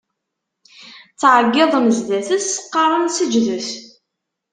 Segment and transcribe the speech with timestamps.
[1.13, 3.69] Ttɛeggiḍen zdat-s, qqaren: Seǧǧdet!